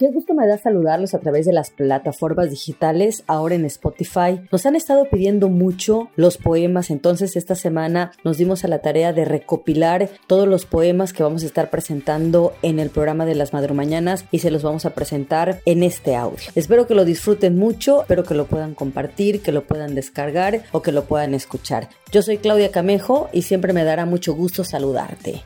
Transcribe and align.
Qué 0.00 0.08
gusto 0.10 0.32
me 0.32 0.46
da 0.46 0.56
saludarlos 0.56 1.12
a 1.12 1.18
través 1.18 1.44
de 1.44 1.52
las 1.52 1.68
plataformas 1.68 2.48
digitales, 2.48 3.22
ahora 3.26 3.54
en 3.54 3.66
Spotify. 3.66 4.40
Nos 4.50 4.64
han 4.64 4.74
estado 4.74 5.04
pidiendo 5.10 5.50
mucho 5.50 6.08
los 6.16 6.38
poemas, 6.38 6.88
entonces 6.88 7.36
esta 7.36 7.54
semana 7.54 8.10
nos 8.24 8.38
dimos 8.38 8.64
a 8.64 8.68
la 8.68 8.78
tarea 8.78 9.12
de 9.12 9.26
recopilar 9.26 10.08
todos 10.26 10.48
los 10.48 10.64
poemas 10.64 11.12
que 11.12 11.22
vamos 11.22 11.42
a 11.42 11.46
estar 11.46 11.68
presentando 11.68 12.54
en 12.62 12.78
el 12.78 12.88
programa 12.88 13.26
de 13.26 13.34
las 13.34 13.52
madrumañanas 13.52 14.24
y 14.30 14.38
se 14.38 14.50
los 14.50 14.62
vamos 14.62 14.86
a 14.86 14.94
presentar 14.94 15.60
en 15.66 15.82
este 15.82 16.16
audio. 16.16 16.48
Espero 16.54 16.86
que 16.86 16.94
lo 16.94 17.04
disfruten 17.04 17.58
mucho, 17.58 18.00
espero 18.00 18.24
que 18.24 18.32
lo 18.32 18.46
puedan 18.46 18.74
compartir, 18.74 19.42
que 19.42 19.52
lo 19.52 19.66
puedan 19.66 19.94
descargar 19.94 20.62
o 20.72 20.80
que 20.80 20.92
lo 20.92 21.04
puedan 21.04 21.34
escuchar. 21.34 21.90
Yo 22.10 22.22
soy 22.22 22.38
Claudia 22.38 22.72
Camejo 22.72 23.28
y 23.34 23.42
siempre 23.42 23.74
me 23.74 23.84
dará 23.84 24.06
mucho 24.06 24.32
gusto 24.32 24.64
saludarte. 24.64 25.42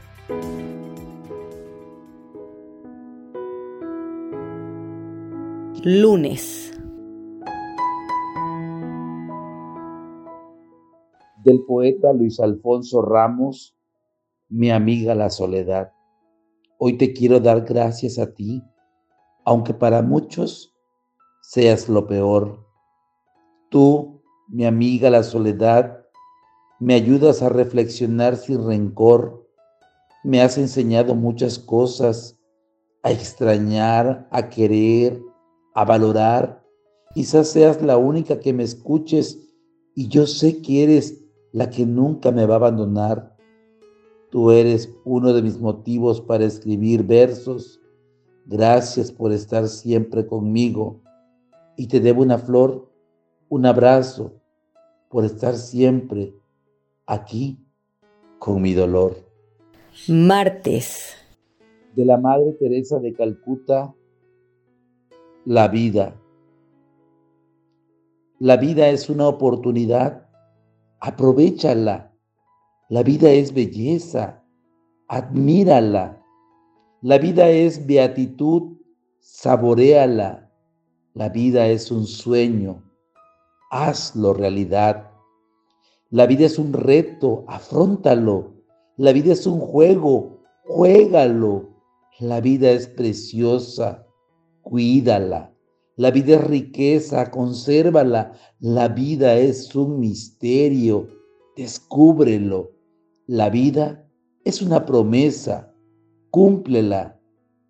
Lunes. 5.85 6.73
Del 11.45 11.63
poeta 11.67 12.15
Luis 12.15 12.41
Alfonso 12.41 13.03
Ramos, 13.03 13.77
mi 14.49 14.71
amiga 14.71 15.15
la 15.15 15.29
soledad. 15.29 15.93
Hoy 16.79 16.97
te 16.97 17.13
quiero 17.13 17.39
dar 17.39 17.67
gracias 17.67 18.19
a 18.19 18.33
ti, 18.33 18.63
aunque 19.45 19.75
para 19.75 20.01
muchos 20.01 20.75
seas 21.43 21.91
lo 21.91 22.07
peor. 22.07 22.65
Tú, 23.69 24.23
mi 24.49 24.65
amiga 24.65 25.11
la 25.11 25.23
soledad, 25.23 26.03
me 26.81 26.95
ayudas 26.95 27.43
a 27.43 27.51
reflexionar 27.51 28.37
sin 28.37 28.67
rencor. 28.67 29.47
Me 30.23 30.41
has 30.41 30.57
enseñado 30.57 31.15
muchas 31.15 31.59
cosas, 31.59 32.41
a 33.03 33.11
extrañar, 33.11 34.27
a 34.31 34.49
querer, 34.49 35.21
a 35.75 35.85
valorar. 35.85 36.65
Quizás 37.15 37.49
seas 37.49 37.83
la 37.83 37.97
única 37.99 38.41
que 38.41 38.53
me 38.53 38.63
escuches 38.63 39.39
y 39.95 40.09
yo 40.09 40.27
sé 40.27 40.63
que 40.63 40.83
eres 40.83 41.23
la 41.53 41.71
que 41.71 41.85
nunca 41.85 42.33
me 42.33 42.47
va 42.47 42.55
a 42.55 42.59
abandonar. 42.59 43.37
Tú 44.31 44.51
eres 44.51 44.93
uno 45.05 45.33
de 45.33 45.43
mis 45.43 45.61
motivos 45.61 46.21
para 46.21 46.45
escribir 46.45 47.05
versos. 47.05 47.81
Gracias 48.47 49.13
por 49.13 49.33
estar 49.33 49.69
siempre 49.69 50.27
conmigo 50.27 51.01
y 51.77 51.87
te 51.89 52.01
debo 52.01 52.23
una 52.23 52.39
flor, 52.39 52.91
un 53.49 53.67
abrazo, 53.67 54.41
por 55.09 55.25
estar 55.25 55.55
siempre 55.55 56.35
aquí 57.07 57.59
con 58.39 58.61
mi 58.61 58.75
dolor. 58.75 59.17
Martes. 60.09 61.15
De 61.95 62.05
la 62.05 62.19
Madre 62.19 62.53
Teresa 62.59 62.99
de 62.99 63.15
Calcuta 63.15 63.95
la 65.45 65.69
vida. 65.69 66.19
La 68.39 68.57
vida 68.57 68.89
es 68.89 69.09
una 69.09 69.29
oportunidad, 69.29 70.27
aprovechala. 71.01 72.13
La 72.89 73.03
vida 73.03 73.31
es 73.31 73.53
belleza, 73.53 74.43
admírala. 75.09 76.23
La 77.03 77.19
vida 77.19 77.49
es 77.49 77.87
beatitud, 77.87 78.79
saboreala. 79.21 80.51
La 81.13 81.29
vida 81.29 81.69
es 81.69 81.91
un 81.91 82.07
sueño, 82.07 82.83
hazlo 83.71 84.33
realidad. 84.33 85.11
La 86.11 86.27
vida 86.27 86.47
es 86.47 86.59
un 86.59 86.73
reto, 86.73 87.45
afrontalo. 87.49 88.55
La 88.97 89.13
vida 89.13 89.33
es 89.33 89.47
un 89.47 89.61
juego, 89.61 90.43
juégalo. 90.65 91.69
La 92.21 92.41
vida 92.41 92.71
es 92.71 92.87
preciosa, 92.87 94.04
cuídala. 94.65 95.53
La 95.97 96.11
vida 96.11 96.35
es 96.35 96.45
riqueza, 96.45 97.31
consérvala. 97.31 98.33
La 98.59 98.89
vida 98.89 99.37
es 99.37 99.75
un 99.77 100.01
misterio, 100.01 101.07
descúbrelo. 101.57 102.73
La 103.29 103.49
vida 103.49 104.05
es 104.45 104.61
una 104.61 104.85
promesa, 104.85 105.73
cúmplela. 106.31 107.21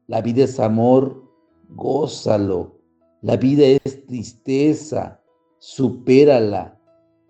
La 0.07 0.23
vida 0.23 0.45
es 0.45 0.59
amor, 0.59 1.23
gózalo. 1.69 2.81
La 3.21 3.37
vida 3.37 3.67
es 3.67 4.07
tristeza, 4.07 5.21
supérala. 5.59 6.81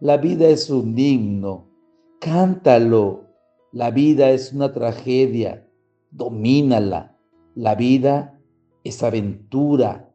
La 0.00 0.16
vida 0.16 0.48
es 0.48 0.70
un 0.70 0.96
himno, 0.96 1.68
cántalo. 2.20 3.24
La 3.72 3.90
vida 3.90 4.30
es 4.30 4.52
una 4.52 4.72
tragedia, 4.72 5.66
domínala. 6.10 7.16
La 7.56 7.74
vida 7.74 8.40
es 8.84 9.02
aventura, 9.02 10.14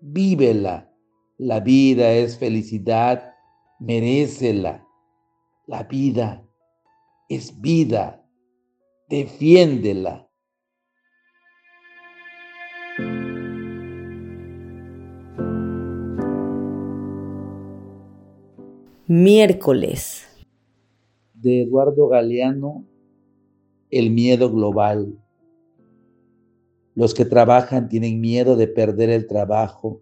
vívela. 0.00 0.90
La 1.36 1.58
vida 1.58 2.12
es 2.12 2.38
felicidad, 2.38 3.34
merécela. 3.80 4.86
La 5.66 5.82
vida 5.82 6.46
es 7.28 7.60
vida, 7.60 8.24
defiéndela. 9.08 10.30
Miércoles. 19.06 20.28
De 21.34 21.62
Eduardo 21.62 22.08
Galeano, 22.08 22.86
El 23.90 24.10
miedo 24.10 24.50
global. 24.50 25.23
Los 26.94 27.12
que 27.12 27.24
trabajan 27.24 27.88
tienen 27.88 28.20
miedo 28.20 28.56
de 28.56 28.68
perder 28.68 29.10
el 29.10 29.26
trabajo 29.26 30.00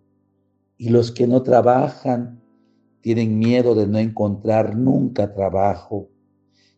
y 0.76 0.90
los 0.90 1.10
que 1.10 1.26
no 1.26 1.42
trabajan 1.42 2.42
tienen 3.00 3.38
miedo 3.38 3.74
de 3.74 3.86
no 3.86 3.98
encontrar 3.98 4.76
nunca 4.76 5.32
trabajo. 5.32 6.08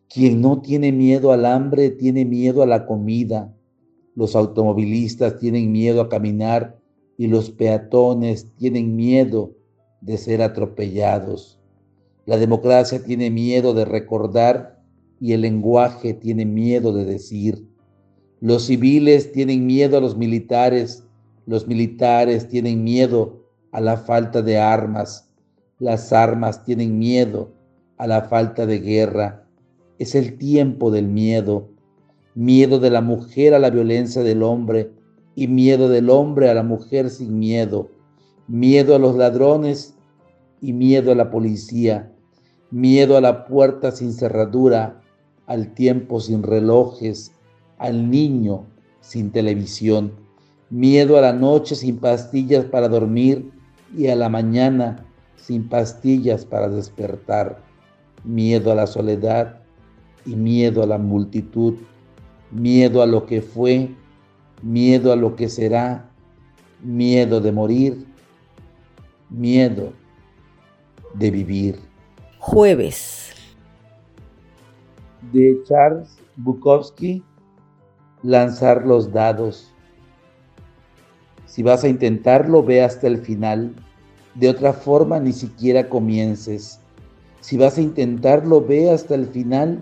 Quien 0.07 0.39
no 0.39 0.61
tiene 0.61 0.91
miedo 0.91 1.33
al 1.33 1.45
hambre 1.45 1.89
tiene 1.89 2.23
miedo 2.23 2.63
a 2.63 2.65
la 2.65 2.85
comida. 2.85 3.53
Los 4.15 4.35
automovilistas 4.35 5.37
tienen 5.37 5.71
miedo 5.71 6.01
a 6.01 6.09
caminar 6.09 6.79
y 7.17 7.27
los 7.27 7.51
peatones 7.51 8.53
tienen 8.55 8.95
miedo 8.95 9.53
de 10.01 10.17
ser 10.17 10.41
atropellados. 10.41 11.59
La 12.25 12.37
democracia 12.37 13.03
tiene 13.03 13.29
miedo 13.29 13.73
de 13.73 13.85
recordar 13.85 14.81
y 15.19 15.33
el 15.33 15.41
lenguaje 15.41 16.13
tiene 16.13 16.45
miedo 16.45 16.93
de 16.93 17.05
decir. 17.05 17.67
Los 18.45 18.67
civiles 18.67 19.31
tienen 19.31 19.65
miedo 19.65 19.97
a 19.97 20.01
los 20.01 20.15
militares, 20.17 21.03
los 21.47 21.67
militares 21.67 22.47
tienen 22.47 22.83
miedo 22.83 23.41
a 23.71 23.81
la 23.81 23.97
falta 23.97 24.43
de 24.43 24.59
armas, 24.59 25.31
las 25.79 26.13
armas 26.13 26.63
tienen 26.63 26.99
miedo 26.99 27.49
a 27.97 28.05
la 28.05 28.21
falta 28.21 28.67
de 28.67 28.77
guerra. 28.77 29.47
Es 29.97 30.13
el 30.13 30.37
tiempo 30.37 30.91
del 30.91 31.07
miedo, 31.07 31.69
miedo 32.35 32.77
de 32.77 32.91
la 32.91 33.01
mujer 33.01 33.55
a 33.55 33.59
la 33.59 33.71
violencia 33.71 34.21
del 34.21 34.43
hombre 34.43 34.91
y 35.33 35.47
miedo 35.47 35.89
del 35.89 36.11
hombre 36.11 36.47
a 36.47 36.53
la 36.53 36.61
mujer 36.61 37.09
sin 37.09 37.39
miedo, 37.39 37.89
miedo 38.47 38.93
a 38.93 38.99
los 38.99 39.15
ladrones 39.15 39.95
y 40.61 40.71
miedo 40.71 41.11
a 41.11 41.15
la 41.15 41.31
policía, 41.31 42.13
miedo 42.69 43.17
a 43.17 43.21
la 43.21 43.47
puerta 43.47 43.91
sin 43.91 44.13
cerradura, 44.13 45.01
al 45.47 45.73
tiempo 45.73 46.19
sin 46.19 46.43
relojes, 46.43 47.31
al 47.77 48.09
niño 48.09 48.65
sin 49.01 49.31
televisión, 49.31 50.13
miedo 50.69 51.17
a 51.17 51.21
la 51.21 51.33
noche 51.33 51.75
sin 51.75 51.97
pastillas 51.97 52.65
para 52.65 52.87
dormir 52.87 53.51
y 53.95 54.07
a 54.07 54.15
la 54.15 54.29
mañana 54.29 55.05
sin 55.35 55.69
pastillas 55.69 56.45
para 56.45 56.69
despertar, 56.69 57.61
miedo 58.23 58.71
a 58.71 58.75
la 58.75 58.87
soledad 58.87 59.61
y 60.25 60.35
miedo 60.35 60.81
a 60.81 60.87
la 60.87 60.97
multitud, 60.97 61.75
miedo 62.51 63.01
a 63.01 63.05
lo 63.05 63.25
que 63.25 63.41
fue, 63.41 63.91
miedo 64.63 65.11
a 65.11 65.15
lo 65.15 65.35
que 65.35 65.49
será, 65.49 66.09
miedo 66.81 67.41
de 67.41 67.51
morir, 67.51 68.05
miedo 69.29 69.93
de 71.13 71.31
vivir. 71.31 71.79
Jueves. 72.39 73.33
De 75.31 75.61
Charles 75.67 76.17
Bukowski 76.35 77.23
lanzar 78.25 78.85
los 78.87 79.13
dados. 79.13 79.71
Si 81.45 81.61
vas 81.61 81.83
a 81.83 81.87
intentarlo, 81.87 82.63
ve 82.63 82.81
hasta 82.81 83.05
el 83.05 83.19
final. 83.19 83.75
De 84.33 84.49
otra 84.49 84.73
forma, 84.73 85.19
ni 85.19 85.31
siquiera 85.31 85.87
comiences. 85.87 86.79
Si 87.39 87.55
vas 87.55 87.77
a 87.77 87.81
intentarlo, 87.81 88.65
ve 88.65 88.89
hasta 88.89 89.13
el 89.13 89.27
final. 89.27 89.79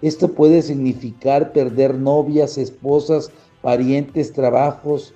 Esto 0.00 0.32
puede 0.32 0.62
significar 0.62 1.52
perder 1.52 1.94
novias, 1.94 2.56
esposas, 2.56 3.30
parientes, 3.60 4.32
trabajos 4.32 5.12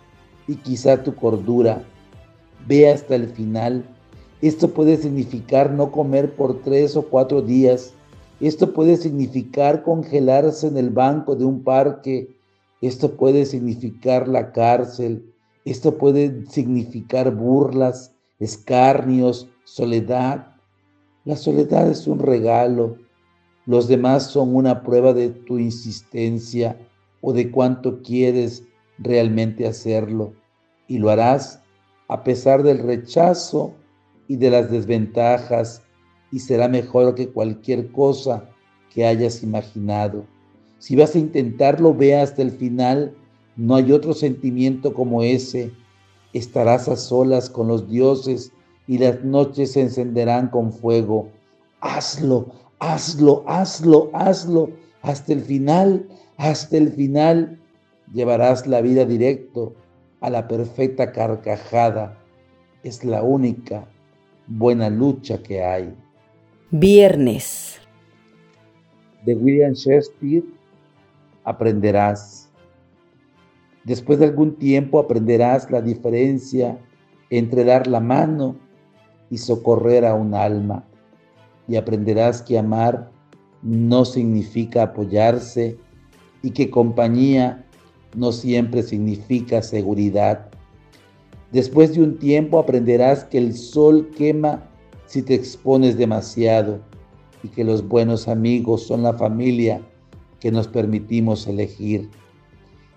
y 0.46 0.56
quizá 0.56 1.02
tu 1.02 1.14
cordura. 1.14 1.82
Ve 2.68 2.90
hasta 2.90 3.14
el 3.14 3.28
final. 3.28 3.84
Esto 4.42 4.68
puede 4.68 4.98
significar 4.98 5.72
no 5.72 5.90
comer 5.90 6.34
por 6.34 6.60
tres 6.60 6.94
o 6.94 7.02
cuatro 7.02 7.40
días. 7.40 7.94
Esto 8.38 8.74
puede 8.74 8.98
significar 8.98 9.82
congelarse 9.82 10.66
en 10.66 10.76
el 10.76 10.90
banco 10.90 11.34
de 11.34 11.46
un 11.46 11.62
parque 11.62 12.39
esto 12.80 13.16
puede 13.16 13.44
significar 13.44 14.28
la 14.28 14.52
cárcel, 14.52 15.26
Esto 15.66 15.98
puede 15.98 16.46
significar 16.46 17.34
burlas, 17.34 18.14
escarnios, 18.38 19.46
soledad. 19.64 20.56
La 21.26 21.36
soledad 21.36 21.90
es 21.90 22.06
un 22.06 22.18
regalo. 22.18 22.96
Los 23.66 23.86
demás 23.86 24.30
son 24.30 24.56
una 24.56 24.82
prueba 24.82 25.12
de 25.12 25.28
tu 25.28 25.58
insistencia 25.58 26.78
o 27.20 27.34
de 27.34 27.50
cuánto 27.50 28.00
quieres 28.02 28.64
realmente 28.98 29.66
hacerlo. 29.66 30.32
Y 30.88 30.98
lo 30.98 31.10
harás 31.10 31.60
a 32.08 32.24
pesar 32.24 32.62
del 32.62 32.78
rechazo 32.78 33.74
y 34.28 34.36
de 34.36 34.50
las 34.50 34.70
desventajas 34.70 35.82
y 36.32 36.38
será 36.38 36.68
mejor 36.68 37.14
que 37.14 37.28
cualquier 37.28 37.92
cosa 37.92 38.48
que 38.92 39.04
hayas 39.04 39.42
imaginado. 39.42 40.24
Si 40.80 40.96
vas 40.96 41.14
a 41.14 41.18
intentarlo, 41.18 41.94
ve 41.94 42.16
hasta 42.16 42.40
el 42.40 42.50
final. 42.50 43.14
No 43.54 43.76
hay 43.76 43.92
otro 43.92 44.14
sentimiento 44.14 44.94
como 44.94 45.22
ese. 45.22 45.72
Estarás 46.32 46.88
a 46.88 46.96
solas 46.96 47.50
con 47.50 47.68
los 47.68 47.88
dioses 47.88 48.52
y 48.86 48.96
las 48.96 49.22
noches 49.22 49.72
se 49.72 49.82
encenderán 49.82 50.48
con 50.48 50.72
fuego. 50.72 51.28
Hazlo, 51.82 52.46
hazlo, 52.78 53.44
hazlo, 53.46 54.10
hazlo. 54.14 54.70
Hasta 55.02 55.34
el 55.34 55.42
final, 55.42 56.08
hasta 56.38 56.78
el 56.78 56.90
final. 56.92 57.60
Llevarás 58.14 58.66
la 58.66 58.80
vida 58.80 59.04
directo 59.04 59.74
a 60.22 60.30
la 60.30 60.48
perfecta 60.48 61.12
carcajada. 61.12 62.18
Es 62.82 63.04
la 63.04 63.22
única 63.22 63.86
buena 64.46 64.88
lucha 64.88 65.42
que 65.42 65.62
hay. 65.62 65.94
Viernes. 66.70 67.78
De 69.26 69.34
William 69.34 69.74
Shakespeare 69.74 70.44
aprenderás. 71.44 72.50
Después 73.84 74.18
de 74.18 74.26
algún 74.26 74.56
tiempo 74.56 74.98
aprenderás 74.98 75.70
la 75.70 75.80
diferencia 75.80 76.78
entre 77.30 77.64
dar 77.64 77.86
la 77.86 78.00
mano 78.00 78.56
y 79.30 79.38
socorrer 79.38 80.04
a 80.04 80.14
un 80.14 80.34
alma. 80.34 80.84
Y 81.66 81.76
aprenderás 81.76 82.42
que 82.42 82.58
amar 82.58 83.10
no 83.62 84.04
significa 84.04 84.82
apoyarse 84.82 85.78
y 86.42 86.50
que 86.50 86.70
compañía 86.70 87.64
no 88.14 88.32
siempre 88.32 88.82
significa 88.82 89.62
seguridad. 89.62 90.50
Después 91.52 91.94
de 91.94 92.02
un 92.02 92.18
tiempo 92.18 92.58
aprenderás 92.58 93.24
que 93.24 93.38
el 93.38 93.54
sol 93.54 94.10
quema 94.16 94.62
si 95.06 95.22
te 95.22 95.34
expones 95.34 95.96
demasiado 95.96 96.80
y 97.42 97.48
que 97.48 97.64
los 97.64 97.86
buenos 97.86 98.28
amigos 98.28 98.86
son 98.86 99.02
la 99.02 99.14
familia 99.14 99.80
que 100.40 100.50
nos 100.50 100.66
permitimos 100.66 101.46
elegir. 101.46 102.10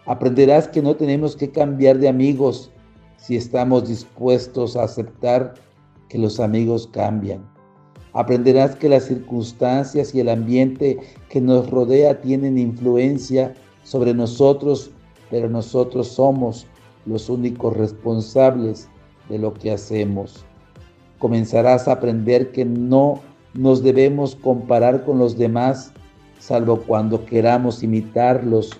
Aprenderás 0.05 0.67
que 0.67 0.81
no 0.81 0.95
tenemos 0.95 1.35
que 1.35 1.51
cambiar 1.51 1.99
de 1.99 2.09
amigos 2.09 2.71
si 3.17 3.35
estamos 3.35 3.87
dispuestos 3.87 4.75
a 4.75 4.83
aceptar 4.83 5.53
que 6.09 6.17
los 6.17 6.39
amigos 6.39 6.89
cambian. 6.91 7.41
Aprenderás 8.13 8.75
que 8.75 8.89
las 8.89 9.05
circunstancias 9.05 10.13
y 10.13 10.19
el 10.19 10.29
ambiente 10.29 10.99
que 11.29 11.41
nos 11.41 11.69
rodea 11.69 12.21
tienen 12.21 12.57
influencia 12.57 13.53
sobre 13.83 14.13
nosotros, 14.13 14.91
pero 15.31 15.49
nosotros 15.49 16.09
somos 16.09 16.67
los 17.05 17.29
únicos 17.29 17.75
responsables 17.75 18.87
de 19.29 19.39
lo 19.39 19.53
que 19.53 19.71
hacemos. 19.71 20.45
Comenzarás 21.19 21.87
a 21.87 21.93
aprender 21.93 22.51
que 22.51 22.65
no 22.65 23.21
nos 23.53 23.81
debemos 23.81 24.35
comparar 24.35 25.05
con 25.05 25.17
los 25.17 25.37
demás 25.37 25.93
salvo 26.45 26.81
cuando 26.81 27.25
queramos 27.25 27.83
imitarlos 27.83 28.71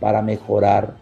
para 0.00 0.20
mejorar. 0.22 0.96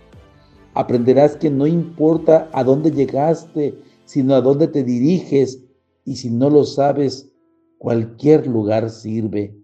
Aprenderás 0.75 1.35
que 1.35 1.49
no 1.49 1.67
importa 1.67 2.51
a 2.53 2.63
dónde 2.63 2.91
llegaste, 2.91 3.75
sino 4.05 4.35
a 4.35 4.43
dónde 4.43 4.69
te 4.69 4.85
diriges, 4.85 5.65
y 6.05 6.17
si 6.17 6.29
no 6.29 6.51
lo 6.51 6.65
sabes, 6.65 7.33
cualquier 7.79 8.47
lugar 8.47 8.91
sirve. 8.91 9.57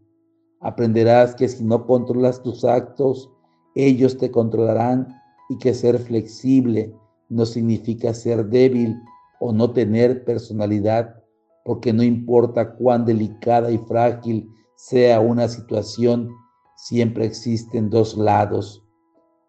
Aprenderás 0.61 1.35
que 1.35 1.47
si 1.47 1.63
no 1.63 1.87
controlas 1.87 2.43
tus 2.43 2.65
actos, 2.65 3.31
ellos 3.75 4.17
te 4.17 4.31
controlarán 4.31 5.09
y 5.51 5.59
que 5.59 5.75
ser 5.75 5.99
flexible 5.99 6.95
no 7.29 7.45
significa 7.45 8.15
ser 8.15 8.47
débil 8.47 8.97
o 9.41 9.53
no 9.53 9.73
tener 9.73 10.25
personalidad, 10.25 11.23
porque 11.67 11.93
no 11.93 12.03
importa 12.03 12.77
cuán 12.77 13.05
delicada 13.05 13.71
y 13.71 13.77
frágil 13.77 14.49
sea 14.77 15.21
una 15.21 15.49
situación, 15.49 16.31
siempre 16.77 17.25
existen 17.25 17.91
dos 17.91 18.17
lados. 18.17 18.85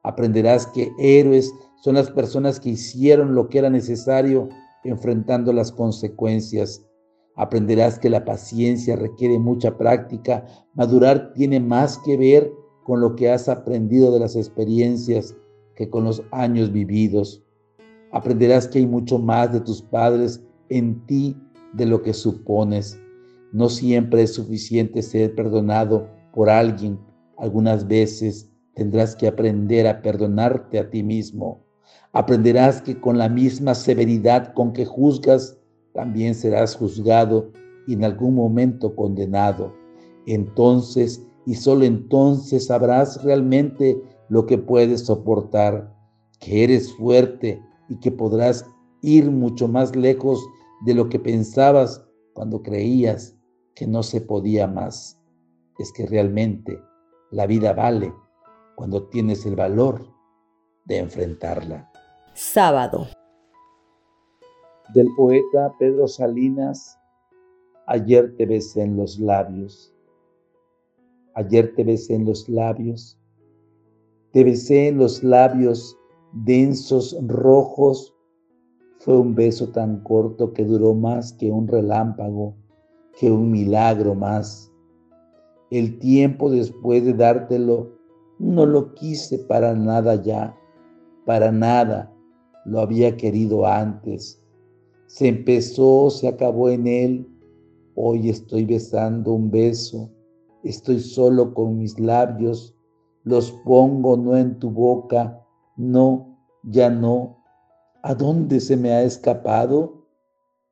Aprenderás 0.03 0.65
que 0.67 0.91
héroes 0.97 1.53
son 1.83 1.95
las 1.95 2.09
personas 2.09 2.59
que 2.59 2.69
hicieron 2.69 3.35
lo 3.35 3.49
que 3.49 3.59
era 3.59 3.69
necesario 3.69 4.49
enfrentando 4.83 5.53
las 5.53 5.71
consecuencias. 5.71 6.83
Aprenderás 7.35 7.99
que 7.99 8.09
la 8.09 8.25
paciencia 8.25 8.95
requiere 8.95 9.37
mucha 9.37 9.77
práctica. 9.77 10.45
Madurar 10.73 11.33
tiene 11.33 11.59
más 11.59 11.99
que 11.99 12.17
ver 12.17 12.51
con 12.83 13.01
lo 13.01 13.15
que 13.15 13.29
has 13.29 13.49
aprendido 13.49 14.11
de 14.11 14.21
las 14.21 14.35
experiencias 14.35 15.35
que 15.75 15.89
con 15.89 16.05
los 16.05 16.23
años 16.31 16.71
vividos. 16.71 17.43
Aprenderás 18.11 18.67
que 18.67 18.79
hay 18.79 18.87
mucho 18.87 19.19
más 19.19 19.51
de 19.51 19.59
tus 19.59 19.81
padres 19.81 20.41
en 20.69 21.05
ti 21.05 21.35
de 21.73 21.85
lo 21.85 22.01
que 22.01 22.13
supones. 22.13 22.97
No 23.51 23.69
siempre 23.69 24.23
es 24.23 24.33
suficiente 24.33 25.01
ser 25.01 25.35
perdonado 25.35 26.07
por 26.33 26.49
alguien 26.49 26.97
algunas 27.37 27.87
veces 27.87 28.49
tendrás 28.73 29.15
que 29.15 29.27
aprender 29.27 29.87
a 29.87 30.01
perdonarte 30.01 30.79
a 30.79 30.89
ti 30.89 31.03
mismo. 31.03 31.63
Aprenderás 32.13 32.81
que 32.81 32.99
con 32.99 33.17
la 33.17 33.29
misma 33.29 33.75
severidad 33.75 34.53
con 34.53 34.73
que 34.73 34.85
juzgas, 34.85 35.57
también 35.93 36.35
serás 36.35 36.75
juzgado 36.75 37.51
y 37.87 37.93
en 37.93 38.03
algún 38.03 38.35
momento 38.35 38.95
condenado. 38.95 39.73
Entonces 40.25 41.27
y 41.47 41.55
solo 41.55 41.85
entonces 41.85 42.65
sabrás 42.65 43.23
realmente 43.23 44.03
lo 44.27 44.45
que 44.45 44.57
puedes 44.57 45.05
soportar, 45.05 45.95
que 46.41 46.65
eres 46.65 46.93
fuerte 46.93 47.63
y 47.87 47.95
que 48.01 48.11
podrás 48.11 48.65
ir 49.01 49.31
mucho 49.31 49.69
más 49.69 49.95
lejos 49.95 50.45
de 50.85 50.93
lo 50.93 51.07
que 51.07 51.19
pensabas 51.19 52.05
cuando 52.33 52.61
creías 52.61 53.33
que 53.75 53.87
no 53.87 54.03
se 54.03 54.19
podía 54.19 54.67
más. 54.67 55.17
Es 55.79 55.93
que 55.93 56.05
realmente 56.05 56.77
la 57.31 57.45
vida 57.45 57.73
vale 57.73 58.13
cuando 58.75 59.07
tienes 59.07 59.45
el 59.45 59.55
valor 59.55 60.05
de 60.85 60.99
enfrentarla. 60.99 61.91
Sábado. 62.33 63.07
Del 64.93 65.07
poeta 65.17 65.73
Pedro 65.77 66.07
Salinas, 66.07 66.97
ayer 67.87 68.35
te 68.37 68.45
besé 68.45 68.83
en 68.83 68.95
los 68.95 69.19
labios. 69.19 69.93
Ayer 71.33 71.75
te 71.75 71.83
besé 71.83 72.15
en 72.15 72.25
los 72.25 72.47
labios. 72.47 73.19
Te 74.31 74.43
besé 74.43 74.87
en 74.87 74.97
los 74.97 75.23
labios 75.23 75.97
densos, 76.31 77.17
rojos. 77.27 78.13
Fue 78.99 79.17
un 79.17 79.35
beso 79.35 79.69
tan 79.69 80.01
corto 80.03 80.53
que 80.53 80.63
duró 80.63 80.93
más 80.93 81.33
que 81.33 81.51
un 81.51 81.67
relámpago, 81.67 82.55
que 83.19 83.29
un 83.29 83.51
milagro 83.51 84.15
más 84.15 84.66
el 85.69 85.99
tiempo 85.99 86.49
después 86.49 87.03
de 87.05 87.13
dártelo, 87.13 87.91
no 88.39 88.65
lo 88.65 88.93
quise 88.93 89.39
para 89.39 89.73
nada 89.73 90.15
ya, 90.21 90.55
para 91.25 91.51
nada 91.51 92.13
lo 92.65 92.79
había 92.79 93.15
querido 93.17 93.65
antes. 93.65 94.41
Se 95.07 95.27
empezó, 95.27 96.09
se 96.09 96.27
acabó 96.27 96.69
en 96.69 96.85
él. 96.85 97.27
Hoy 97.95 98.29
estoy 98.29 98.65
besando 98.65 99.33
un 99.33 99.49
beso, 99.49 100.11
estoy 100.63 100.99
solo 100.99 101.53
con 101.53 101.79
mis 101.79 101.99
labios, 101.99 102.75
los 103.23 103.51
pongo 103.65 104.15
no 104.15 104.37
en 104.37 104.59
tu 104.59 104.69
boca, 104.69 105.41
no, 105.77 106.37
ya 106.63 106.89
no. 106.89 107.37
¿A 108.03 108.13
dónde 108.13 108.59
se 108.59 108.77
me 108.77 108.91
ha 108.91 109.01
escapado? 109.01 110.05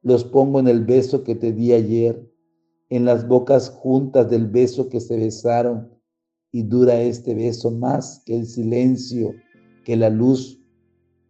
Los 0.04 0.24
pongo 0.24 0.60
en 0.60 0.68
el 0.68 0.86
beso 0.86 1.24
que 1.24 1.34
te 1.34 1.52
di 1.52 1.74
ayer 1.74 2.30
en 2.90 3.06
las 3.06 3.28
bocas 3.28 3.70
juntas 3.70 4.30
del 4.30 4.48
beso 4.48 4.90
que 4.90 5.00
se 5.00 5.18
besaron, 5.18 5.96
y 6.52 6.64
dura 6.64 7.02
este 7.02 7.36
beso 7.36 7.70
más 7.70 8.24
que 8.26 8.34
el 8.34 8.46
silencio, 8.46 9.34
que 9.84 9.98
la 9.98 10.10
luz, 10.10 10.62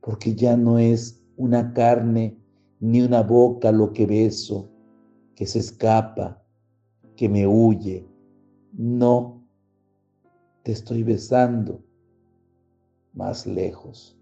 porque 0.02 0.36
ya 0.36 0.56
no 0.56 0.78
es 0.78 1.20
una 1.36 1.74
carne 1.74 2.38
ni 2.80 3.02
una 3.02 3.24
boca 3.24 3.72
lo 3.72 3.92
que 3.92 4.06
beso, 4.06 4.70
que 5.34 5.48
se 5.48 5.58
escapa, 5.58 6.44
que 7.16 7.28
me 7.28 7.48
huye. 7.48 8.06
No, 8.74 9.44
te 10.62 10.74
estoy 10.74 11.02
besando 11.02 11.84
más 13.14 13.48
lejos. 13.48 14.16